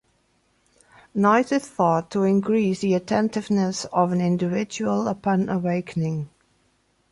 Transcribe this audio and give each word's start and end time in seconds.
Noise 1.13 1.51
is 1.51 1.67
thought 1.67 2.09
to 2.09 2.23
increase 2.23 2.79
the 2.81 2.95
attentiveness 2.95 3.85
of 3.93 4.11
an 4.11 4.19
individual 4.19 5.07
upon 5.07 5.47
awakening. 5.47 6.27